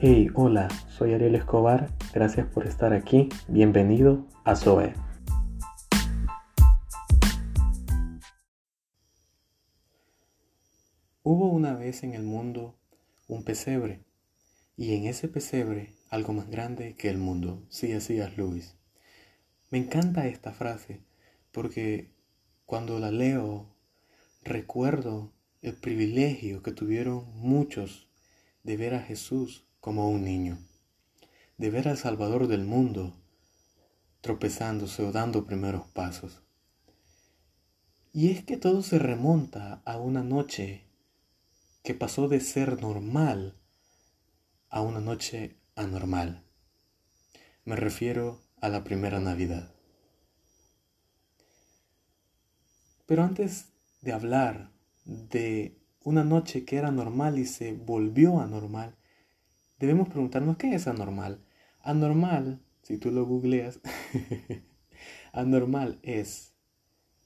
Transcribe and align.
Hey, 0.00 0.28
hola, 0.34 0.68
soy 0.96 1.12
Ariel 1.12 1.34
Escobar, 1.34 1.92
gracias 2.14 2.46
por 2.46 2.68
estar 2.68 2.92
aquí, 2.92 3.28
bienvenido 3.48 4.28
a 4.44 4.54
Zoe. 4.54 4.94
Hubo 11.24 11.48
una 11.48 11.74
vez 11.74 12.04
en 12.04 12.14
el 12.14 12.22
mundo 12.22 12.78
un 13.26 13.42
pesebre, 13.42 14.04
y 14.76 14.94
en 14.94 15.06
ese 15.06 15.26
pesebre 15.26 15.96
algo 16.10 16.32
más 16.32 16.48
grande 16.48 16.94
que 16.94 17.10
el 17.10 17.18
mundo, 17.18 17.66
sí 17.68 17.90
es 17.90 18.08
Luis. 18.36 18.76
Me 19.70 19.78
encanta 19.78 20.28
esta 20.28 20.52
frase 20.52 21.02
porque 21.50 22.12
cuando 22.66 23.00
la 23.00 23.10
leo 23.10 23.74
recuerdo 24.44 25.32
el 25.60 25.74
privilegio 25.74 26.62
que 26.62 26.70
tuvieron 26.70 27.24
muchos 27.34 28.08
de 28.62 28.76
ver 28.76 28.94
a 28.94 29.00
Jesús 29.00 29.67
como 29.88 30.10
un 30.10 30.22
niño, 30.22 30.58
de 31.56 31.70
ver 31.70 31.88
al 31.88 31.96
Salvador 31.96 32.46
del 32.46 32.66
mundo 32.66 33.16
tropezándose 34.20 35.02
o 35.02 35.12
dando 35.12 35.46
primeros 35.46 35.86
pasos. 35.86 36.42
Y 38.12 38.30
es 38.30 38.44
que 38.44 38.58
todo 38.58 38.82
se 38.82 38.98
remonta 38.98 39.80
a 39.86 39.96
una 39.96 40.22
noche 40.22 40.84
que 41.82 41.94
pasó 41.94 42.28
de 42.28 42.40
ser 42.40 42.82
normal 42.82 43.56
a 44.68 44.82
una 44.82 45.00
noche 45.00 45.56
anormal. 45.74 46.44
Me 47.64 47.74
refiero 47.74 48.42
a 48.60 48.68
la 48.68 48.84
primera 48.84 49.20
Navidad. 49.20 49.72
Pero 53.06 53.22
antes 53.22 53.72
de 54.02 54.12
hablar 54.12 54.70
de 55.06 55.80
una 56.04 56.24
noche 56.24 56.66
que 56.66 56.76
era 56.76 56.90
normal 56.90 57.38
y 57.38 57.46
se 57.46 57.72
volvió 57.72 58.38
anormal, 58.38 58.97
debemos 59.78 60.08
preguntarnos 60.08 60.56
qué 60.56 60.74
es 60.74 60.86
anormal. 60.86 61.44
Anormal, 61.82 62.60
si 62.82 62.98
tú 62.98 63.10
lo 63.10 63.24
googleas, 63.26 63.80
anormal 65.32 65.98
es 66.02 66.54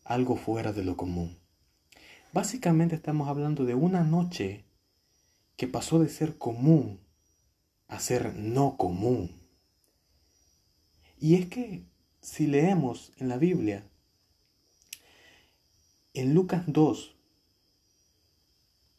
algo 0.05 0.37
fuera 0.37 0.73
de 0.73 0.85
lo 0.85 0.97
común. 0.97 1.39
Básicamente 2.33 2.95
estamos 2.95 3.29
hablando 3.29 3.65
de 3.65 3.75
una 3.75 4.05
noche 4.05 4.65
que 5.57 5.69
pasó 5.69 5.99
de 5.99 6.09
ser 6.09 6.39
común 6.39 7.01
a 7.89 8.01
ser 8.01 8.35
no 8.35 8.77
común. 8.77 9.31
Y 11.19 11.37
es 11.37 11.47
que 11.47 11.85
si 12.21 12.47
leemos 12.47 13.13
en 13.19 13.29
la 13.29 13.37
Biblia, 13.37 13.87
en 16.15 16.35
Lucas 16.35 16.65
2, 16.67 17.17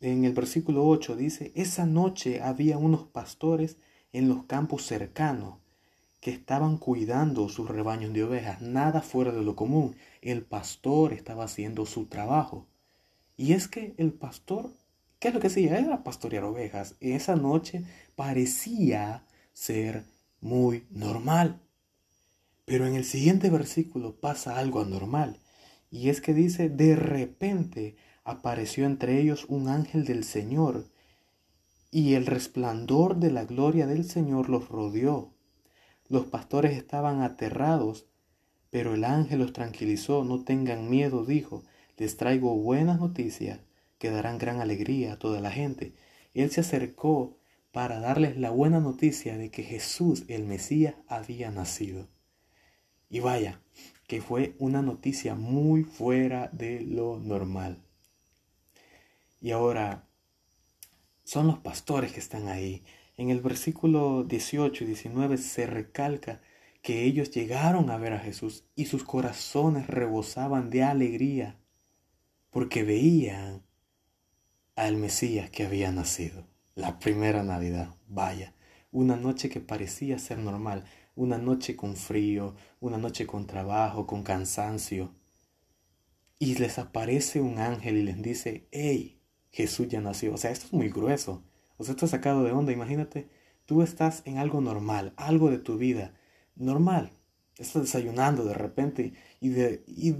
en 0.03 0.25
el 0.25 0.33
versículo 0.33 0.85
8 0.85 1.15
dice, 1.15 1.53
esa 1.55 1.85
noche 1.85 2.41
había 2.41 2.77
unos 2.77 3.05
pastores 3.05 3.77
en 4.11 4.27
los 4.27 4.43
campos 4.43 4.85
cercanos 4.85 5.55
que 6.19 6.31
estaban 6.31 6.77
cuidando 6.77 7.47
sus 7.47 7.69
rebaños 7.69 8.13
de 8.13 8.23
ovejas, 8.23 8.61
nada 8.61 9.01
fuera 9.01 9.31
de 9.31 9.41
lo 9.41 9.55
común. 9.55 9.95
El 10.21 10.43
pastor 10.43 11.13
estaba 11.13 11.45
haciendo 11.45 11.85
su 11.85 12.05
trabajo. 12.05 12.67
Y 13.37 13.53
es 13.53 13.67
que 13.67 13.93
el 13.97 14.11
pastor, 14.11 14.71
¿qué 15.19 15.29
es 15.29 15.33
lo 15.33 15.39
que 15.39 15.47
hacía? 15.47 15.79
Era 15.79 16.03
pastorear 16.03 16.43
ovejas. 16.43 16.95
Esa 16.99 17.35
noche 17.35 17.83
parecía 18.15 19.25
ser 19.53 20.03
muy 20.41 20.85
normal. 20.91 21.61
Pero 22.65 22.87
en 22.87 22.95
el 22.95 23.05
siguiente 23.05 23.49
versículo 23.49 24.15
pasa 24.15 24.57
algo 24.57 24.81
anormal. 24.81 25.39
Y 25.91 26.09
es 26.09 26.21
que 26.21 26.33
dice, 26.33 26.69
de 26.69 26.95
repente 26.95 27.95
apareció 28.23 28.85
entre 28.85 29.19
ellos 29.19 29.45
un 29.47 29.67
ángel 29.67 30.05
del 30.05 30.23
Señor, 30.23 30.85
y 31.91 32.15
el 32.15 32.25
resplandor 32.25 33.17
de 33.17 33.31
la 33.31 33.45
gloria 33.45 33.85
del 33.85 34.05
Señor 34.05 34.49
los 34.49 34.67
rodeó. 34.69 35.33
Los 36.09 36.25
pastores 36.25 36.75
estaban 36.75 37.21
aterrados, 37.21 38.07
pero 38.69 38.95
el 38.95 39.03
ángel 39.03 39.39
los 39.39 39.53
tranquilizó. 39.53 40.23
No 40.23 40.43
tengan 40.43 40.89
miedo, 40.89 41.23
dijo, 41.23 41.63
les 41.97 42.17
traigo 42.17 42.55
buenas 42.55 42.99
noticias 42.99 43.59
que 43.99 44.09
darán 44.09 44.39
gran 44.39 44.59
alegría 44.59 45.13
a 45.13 45.19
toda 45.19 45.39
la 45.39 45.51
gente. 45.51 45.93
Él 46.33 46.49
se 46.49 46.61
acercó 46.61 47.37
para 47.71 47.99
darles 47.99 48.37
la 48.37 48.49
buena 48.49 48.79
noticia 48.79 49.37
de 49.37 49.51
que 49.51 49.63
Jesús, 49.63 50.25
el 50.27 50.45
Mesías, 50.45 50.95
había 51.07 51.51
nacido. 51.51 52.07
Y 53.09 53.19
vaya, 53.19 53.61
que 54.07 54.21
fue 54.21 54.55
una 54.57 54.81
noticia 54.81 55.35
muy 55.35 55.83
fuera 55.83 56.49
de 56.51 56.81
lo 56.81 57.19
normal. 57.19 57.83
Y 59.43 59.51
ahora, 59.51 60.07
son 61.25 61.47
los 61.47 61.59
pastores 61.59 62.13
que 62.13 62.21
están 62.21 62.47
ahí. 62.47 62.85
En 63.17 63.29
el 63.29 63.41
versículo 63.41 64.23
18 64.23 64.85
y 64.85 64.87
19 64.87 65.37
se 65.37 65.67
recalca 65.67 66.39
que 66.81 67.03
ellos 67.03 67.29
llegaron 67.29 67.89
a 67.89 67.97
ver 67.97 68.13
a 68.13 68.19
Jesús 68.19 68.63
y 68.73 68.85
sus 68.85 69.03
corazones 69.03 69.87
rebosaban 69.87 70.69
de 70.69 70.83
alegría 70.83 71.59
porque 72.51 72.83
veían 72.83 73.63
al 74.77 74.95
Mesías 74.95 75.49
que 75.49 75.65
había 75.65 75.91
nacido. 75.91 76.47
La 76.73 76.99
primera 76.99 77.43
Navidad, 77.43 77.93
vaya, 78.07 78.53
una 78.91 79.17
noche 79.17 79.49
que 79.49 79.59
parecía 79.59 80.19
ser 80.19 80.37
normal, 80.37 80.85
una 81.15 81.37
noche 81.37 81.75
con 81.75 81.97
frío, 81.97 82.55
una 82.79 82.97
noche 82.97 83.27
con 83.27 83.45
trabajo, 83.45 84.07
con 84.07 84.23
cansancio. 84.23 85.13
Y 86.39 86.55
les 86.55 86.79
aparece 86.79 87.41
un 87.41 87.59
ángel 87.59 87.97
y 87.97 88.03
les 88.03 88.21
dice, 88.21 88.69
hey, 88.71 89.19
Jesús 89.53 89.87
ya 89.87 90.01
nació. 90.01 90.33
O 90.33 90.37
sea, 90.37 90.51
esto 90.51 90.65
es 90.65 90.73
muy 90.73 90.89
grueso. 90.89 91.43
O 91.77 91.83
sea, 91.83 91.93
esto 91.93 92.05
es 92.05 92.11
sacado 92.11 92.43
de 92.43 92.51
onda. 92.51 92.73
Imagínate, 92.73 93.29
tú 93.65 93.83
estás 93.83 94.23
en 94.25 94.39
algo 94.39 94.59
normal, 94.59 95.13
algo 95.15 95.49
de 95.51 95.59
tu 95.59 95.77
vida, 95.77 96.15
normal. 96.55 97.11
Estás 97.57 97.83
desayunando 97.83 98.43
de 98.45 98.55
repente 98.55 99.13
y, 99.39 99.49
de, 99.49 99.83
y 99.87 100.15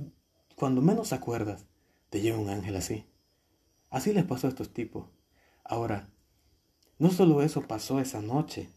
cuando 0.56 0.82
menos 0.82 1.14
acuerdas, 1.14 1.66
te 2.12 2.22
lleva 2.22 2.38
un 2.38 2.50
ángel 2.50 2.76
así. 2.76 3.06
Así 3.90 4.14
les 4.14 4.24
pasó 4.24 4.48
a 4.48 4.52
estos 4.52 4.72
tipos. 4.72 5.10
Ahora, 5.64 6.10
no 7.00 7.10
solo 7.10 7.42
eso 7.42 7.68
pasó 7.68 8.00
esa 8.00 8.22
noche. 8.22 8.70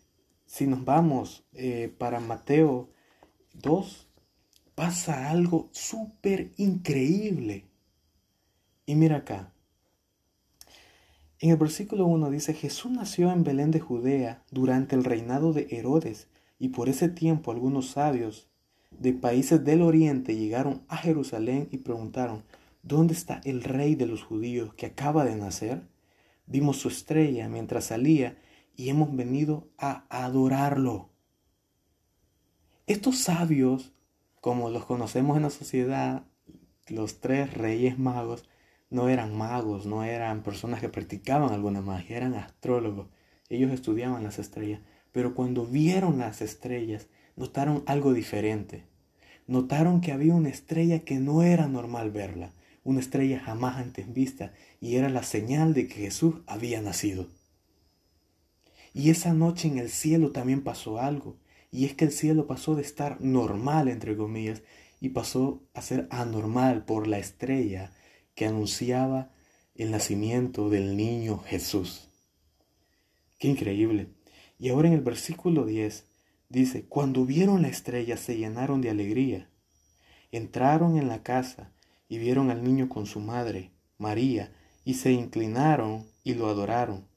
Si 0.47 0.67
nos 0.67 0.85
vamos 0.87 1.45
eh, 1.53 1.95
para 1.99 2.19
Mateo 2.19 2.91
2, 3.53 4.09
pasa 4.75 5.31
algo 5.31 5.69
súper 5.73 6.55
increíble. 6.57 7.69
Y 8.87 8.95
mira 8.95 9.17
acá, 9.17 9.53
en 11.41 11.51
el 11.51 11.57
versículo 11.57 12.07
1 12.07 12.31
dice, 12.31 12.55
Jesús 12.55 12.91
nació 12.91 13.31
en 13.31 13.45
Belén 13.45 13.71
de 13.71 13.81
Judea 13.81 14.43
durante 14.51 14.97
el 14.97 15.05
reinado 15.05 15.53
de 15.53 15.67
Herodes, 15.71 16.29
y 16.59 16.69
por 16.69 16.89
ese 16.89 17.09
tiempo 17.09 17.51
algunos 17.51 17.91
sabios 17.91 18.49
de 18.91 19.13
países 19.13 19.63
del 19.65 19.83
oriente 19.83 20.37
llegaron 20.37 20.83
a 20.89 20.97
Jerusalén 20.97 21.69
y 21.71 21.79
preguntaron, 21.79 22.45
¿dónde 22.83 23.13
está 23.13 23.41
el 23.45 23.63
rey 23.63 23.95
de 23.95 24.07
los 24.07 24.23
judíos 24.23 24.73
que 24.75 24.87
acaba 24.87 25.25
de 25.25 25.37
nacer? 25.37 25.83
Vimos 26.47 26.79
su 26.79 26.89
estrella 26.89 27.49
mientras 27.49 27.87
salía 27.87 28.39
y 28.75 28.89
hemos 28.89 29.15
venido 29.15 29.69
a 29.77 30.07
adorarlo. 30.09 31.11
Estos 32.87 33.19
sabios, 33.19 33.93
como 34.41 34.71
los 34.71 34.85
conocemos 34.85 35.37
en 35.37 35.43
la 35.43 35.51
sociedad, 35.51 36.25
los 36.87 37.21
tres 37.21 37.53
reyes 37.53 37.99
magos, 37.99 38.49
no 38.91 39.09
eran 39.09 39.37
magos, 39.37 39.87
no 39.87 40.05
eran 40.05 40.43
personas 40.43 40.81
que 40.81 40.89
practicaban 40.89 41.53
alguna 41.53 41.81
magia, 41.81 42.17
eran 42.17 42.35
astrólogos. 42.35 43.09
Ellos 43.49 43.73
estudiaban 43.73 44.23
las 44.23 44.39
estrellas, 44.39 44.81
pero 45.13 45.35
cuando 45.35 45.67
vieron 45.67 46.19
las 46.19 46.41
estrellas, 46.41 47.09
notaron 47.37 47.83
algo 47.87 48.13
diferente. 48.13 48.85
Notaron 49.47 50.01
que 50.01 50.13
había 50.13 50.35
una 50.35 50.49
estrella 50.49 51.01
que 51.01 51.19
no 51.19 51.43
era 51.43 51.69
normal 51.69 52.11
verla, 52.11 52.53
una 52.85 53.01
estrella 53.01 53.41
jamás 53.41 53.77
antes 53.77 54.13
vista, 54.13 54.53
y 54.81 54.97
era 54.97 55.09
la 55.09 55.23
señal 55.23 55.75
de 55.75 55.89
que 55.89 55.95
Jesús 55.95 56.37
había 56.47 56.81
nacido. 56.81 57.29
Y 58.93 59.11
esa 59.11 59.35
noche 59.35 59.69
en 59.69 59.79
el 59.79 59.91
cielo 59.91 60.31
también 60.33 60.63
pasó 60.63 60.99
algo, 61.01 61.37
y 61.71 61.85
es 61.85 61.95
que 61.95 62.05
el 62.05 62.13
cielo 62.13 62.47
pasó 62.47 62.75
de 62.75 62.83
estar 62.83 63.21
normal, 63.21 63.89
entre 63.89 64.17
comillas, 64.17 64.63
y 65.01 65.11
pasó 65.11 65.63
a 65.75 65.83
ser 65.83 66.07
anormal 66.11 66.85
por 66.85 67.07
la 67.07 67.19
estrella 67.19 67.93
que 68.37 68.47
anunciaba 68.47 69.31
el 69.75 69.91
nacimiento 69.91 70.69
del 70.71 70.97
niño 70.97 71.39
Jesús. 71.39 72.11
Qué 73.39 73.49
increíble. 73.49 74.11
Y 74.59 74.69
ahora 74.69 74.89
en 74.89 74.95
el 74.95 75.01
versículo 75.01 75.65
10 75.65 76.05
dice, 76.51 76.85
cuando 76.87 77.25
vieron 77.25 77.63
la 77.63 77.69
estrella 77.69 78.17
se 78.17 78.37
llenaron 78.37 78.83
de 78.83 78.91
alegría. 78.91 79.51
Entraron 80.31 80.99
en 80.99 81.09
la 81.09 81.23
casa 81.23 81.73
y 82.09 82.19
vieron 82.19 82.51
al 82.51 82.63
niño 82.63 82.89
con 82.91 83.07
su 83.07 83.21
madre, 83.21 83.73
María, 83.97 84.55
y 84.85 84.95
se 84.95 85.13
inclinaron 85.13 86.07
y 86.23 86.35
lo 86.35 86.49
adoraron. 86.49 87.09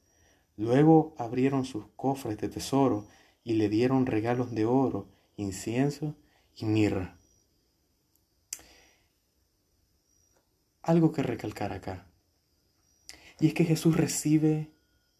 Luego 0.56 1.14
abrieron 1.18 1.66
sus 1.66 1.84
cofres 1.96 2.38
de 2.38 2.48
tesoro 2.48 3.06
y 3.44 3.54
le 3.54 3.68
dieron 3.68 4.06
regalos 4.06 4.52
de 4.52 4.64
oro, 4.64 5.08
incienso 5.36 6.16
y 6.56 6.64
mirra. 6.64 7.19
Algo 10.82 11.12
que 11.12 11.22
recalcar 11.22 11.72
acá. 11.72 12.06
Y 13.38 13.46
es 13.46 13.54
que 13.54 13.64
Jesús 13.64 13.96
recibe 13.96 14.70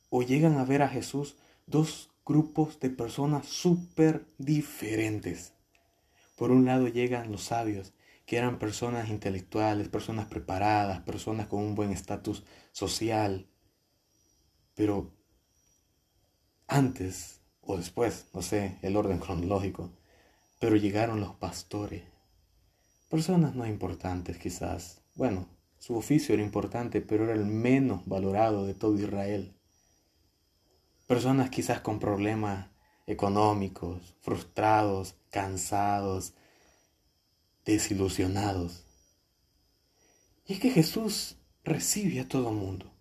o 0.09 0.23
llegan 0.23 0.59
a 0.59 0.65
ver 0.65 0.83
a 0.83 0.89
Jesús 0.89 1.37
dos 1.67 2.11
grupos 2.25 2.79
de 2.81 2.91
personas 2.91 3.47
súper 3.47 4.27
diferentes. 4.39 5.55
Por 6.37 6.51
un 6.51 6.65
lado 6.65 6.89
llegan 6.89 7.33
los 7.33 7.45
sabios, 7.45 7.93
que 8.27 8.37
eran 8.37 8.59
personas 8.59 9.09
intelectuales, 9.09 9.89
personas 9.89 10.27
preparadas, 10.27 11.01
personas 11.01 11.49
con 11.49 11.61
un 11.61 11.75
buen 11.75 11.91
estatus 11.91 12.45
social. 12.73 13.49
Pero 14.75 15.13
antes 16.69 17.41
o 17.63 17.77
después, 17.77 18.27
no 18.33 18.43
sé 18.43 18.79
el 18.83 18.97
orden 18.97 19.19
cronológico, 19.19 19.91
pero 20.61 20.77
llegaron 20.77 21.21
los 21.21 21.35
pastores. 21.35 22.05
Personas 23.09 23.55
no 23.57 23.67
importantes 23.67 24.39
quizás. 24.39 25.00
Bueno, 25.15 25.49
su 25.79 25.97
oficio 25.97 26.35
era 26.35 26.43
importante, 26.43 27.01
pero 27.01 27.25
era 27.25 27.35
el 27.35 27.47
menos 27.47 28.07
valorado 28.07 28.67
de 28.67 28.75
todo 28.75 28.99
Israel. 28.99 29.55
Personas 31.07 31.51
quizás 31.51 31.81
con 31.81 31.99
problemas 31.99 32.69
económicos, 33.07 34.15
frustrados, 34.21 35.17
cansados, 35.31 36.35
desilusionados. 37.65 38.85
Y 40.47 40.55
es 40.55 40.61
que 40.61 40.71
Jesús 40.71 41.37
recibe 41.65 42.21
a 42.21 42.29
todo 42.29 42.53
mundo. 42.53 42.93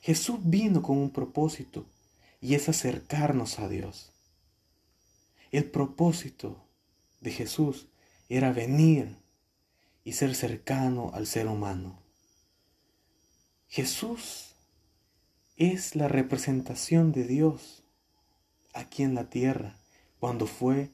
Jesús 0.00 0.38
vino 0.42 0.82
con 0.82 0.98
un 0.98 1.10
propósito 1.10 1.86
y 2.40 2.54
es 2.54 2.68
acercarnos 2.68 3.58
a 3.58 3.68
Dios. 3.68 4.12
El 5.50 5.64
propósito 5.70 6.64
de 7.20 7.32
Jesús 7.32 7.88
era 8.28 8.52
venir 8.52 9.16
y 10.06 10.12
ser 10.12 10.36
cercano 10.36 11.10
al 11.14 11.26
ser 11.26 11.48
humano. 11.48 11.98
Jesús 13.66 14.54
es 15.56 15.96
la 15.96 16.06
representación 16.06 17.10
de 17.10 17.24
Dios 17.24 17.82
aquí 18.72 19.02
en 19.02 19.16
la 19.16 19.28
tierra. 19.30 19.80
Cuando 20.20 20.46
fue 20.46 20.92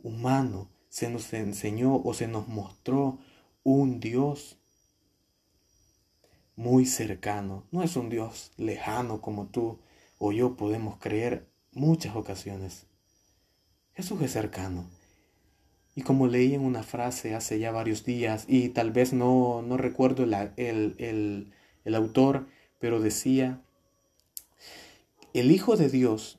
humano, 0.00 0.68
se 0.88 1.08
nos 1.08 1.32
enseñó 1.34 2.02
o 2.02 2.14
se 2.14 2.26
nos 2.26 2.48
mostró 2.48 3.20
un 3.62 4.00
Dios 4.00 4.56
muy 6.56 6.84
cercano. 6.84 7.64
No 7.70 7.84
es 7.84 7.94
un 7.94 8.08
Dios 8.08 8.50
lejano 8.56 9.20
como 9.20 9.46
tú 9.46 9.78
o 10.18 10.32
yo 10.32 10.56
podemos 10.56 10.98
creer 10.98 11.48
muchas 11.70 12.16
ocasiones. 12.16 12.86
Jesús 13.94 14.20
es 14.20 14.32
cercano. 14.32 14.90
Y 15.98 16.02
como 16.02 16.28
leí 16.28 16.54
en 16.54 16.60
una 16.60 16.84
frase 16.84 17.34
hace 17.34 17.58
ya 17.58 17.72
varios 17.72 18.04
días, 18.04 18.44
y 18.46 18.68
tal 18.68 18.92
vez 18.92 19.12
no, 19.12 19.62
no 19.62 19.76
recuerdo 19.76 20.22
el, 20.22 21.52
el 21.84 21.94
autor, 21.96 22.46
pero 22.78 23.00
decía, 23.00 23.60
el 25.34 25.50
Hijo 25.50 25.76
de 25.76 25.88
Dios 25.88 26.38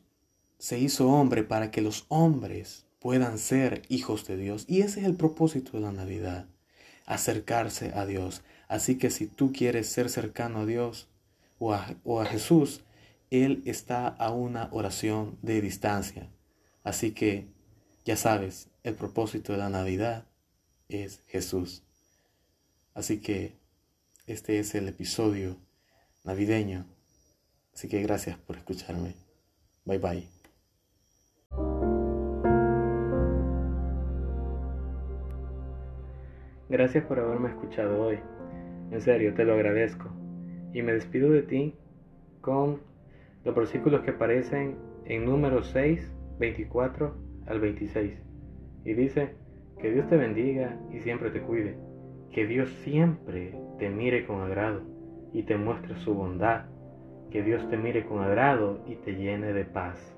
se 0.59 0.79
hizo 0.79 1.09
hombre 1.09 1.43
para 1.43 1.71
que 1.71 1.81
los 1.81 2.05
hombres 2.07 2.85
puedan 2.99 3.37
ser 3.37 3.81
hijos 3.89 4.25
de 4.25 4.37
Dios. 4.37 4.63
Y 4.69 4.79
ese 4.79 5.01
es 5.01 5.05
el 5.05 5.15
propósito 5.15 5.73
de 5.73 5.81
la 5.81 5.91
Navidad, 5.91 6.45
acercarse 7.05 7.91
a 7.95 8.05
Dios. 8.05 8.43
Así 8.69 8.97
que 8.97 9.09
si 9.09 9.27
tú 9.27 9.51
quieres 9.51 9.87
ser 9.89 10.09
cercano 10.09 10.59
a 10.59 10.65
Dios 10.65 11.09
o 11.57 11.73
a, 11.73 11.95
o 12.05 12.21
a 12.21 12.25
Jesús, 12.25 12.79
Él 13.29 13.61
está 13.65 14.07
a 14.07 14.31
una 14.31 14.69
oración 14.71 15.37
de 15.41 15.59
distancia. 15.59 16.29
Así 16.85 17.11
que, 17.11 17.58
ya 18.09 18.15
sabes, 18.15 18.71
el 18.81 18.95
propósito 18.95 19.53
de 19.53 19.59
la 19.59 19.69
Navidad 19.69 20.25
es 20.87 21.23
Jesús. 21.27 21.83
Así 22.95 23.21
que 23.21 23.59
este 24.25 24.57
es 24.57 24.73
el 24.73 24.87
episodio 24.87 25.57
navideño. 26.23 26.87
Así 27.71 27.87
que 27.87 28.01
gracias 28.01 28.35
por 28.39 28.55
escucharme. 28.55 29.13
Bye 29.85 29.99
bye. 29.99 30.27
Gracias 36.67 37.05
por 37.05 37.19
haberme 37.19 37.49
escuchado 37.49 38.07
hoy. 38.07 38.17
En 38.89 39.01
serio, 39.01 39.35
te 39.35 39.45
lo 39.45 39.53
agradezco. 39.53 40.09
Y 40.73 40.81
me 40.81 40.93
despido 40.93 41.29
de 41.29 41.43
ti 41.43 41.75
con 42.41 42.81
los 43.45 43.53
versículos 43.53 44.01
que 44.01 44.09
aparecen 44.09 44.79
en 45.05 45.25
número 45.25 45.63
6, 45.63 46.11
24 46.39 47.28
al 47.49 47.59
26. 47.59 48.13
Y 48.85 48.93
dice, 48.93 49.35
que 49.79 49.91
Dios 49.91 50.07
te 50.07 50.17
bendiga 50.17 50.77
y 50.91 50.99
siempre 50.99 51.31
te 51.31 51.41
cuide. 51.41 51.77
Que 52.31 52.45
Dios 52.45 52.69
siempre 52.83 53.57
te 53.79 53.89
mire 53.89 54.25
con 54.25 54.41
agrado 54.41 54.81
y 55.33 55.43
te 55.43 55.57
muestre 55.57 55.95
su 55.95 56.13
bondad. 56.13 56.65
Que 57.31 57.43
Dios 57.43 57.67
te 57.69 57.77
mire 57.77 58.05
con 58.05 58.21
agrado 58.21 58.83
y 58.87 58.95
te 58.95 59.15
llene 59.15 59.53
de 59.53 59.65
paz. 59.65 60.15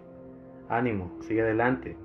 Ánimo, 0.70 1.18
sigue 1.22 1.42
adelante 1.42 1.98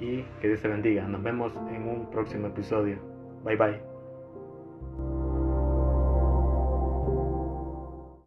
y 0.00 0.22
que 0.40 0.48
Dios 0.48 0.62
te 0.62 0.68
bendiga. 0.68 1.06
Nos 1.06 1.22
vemos 1.22 1.52
en 1.70 1.82
un 1.88 2.10
próximo 2.10 2.48
episodio. 2.48 2.98
Bye 3.44 3.56
bye. 3.56 3.95